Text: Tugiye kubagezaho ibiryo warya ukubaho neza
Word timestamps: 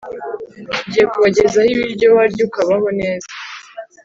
Tugiye 0.73 1.05
kubagezaho 1.11 1.69
ibiryo 1.75 2.07
warya 2.17 2.41
ukubaho 2.47 2.87
neza 2.99 3.29